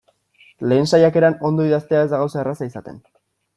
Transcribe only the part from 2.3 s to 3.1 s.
erraza izaten.